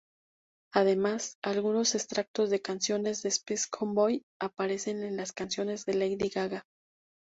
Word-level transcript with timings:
Además, 0.73 1.37
algunos 1.43 1.93
extractos 1.93 2.49
de 2.49 2.63
canciones 2.63 3.21
de 3.21 3.29
Space 3.29 3.67
Cowboy 3.69 4.23
aparecen 4.41 5.03
en 5.03 5.23
canciones 5.35 5.85
de 5.85 5.93
Lady 5.93 6.29
Gaga. 6.29 6.65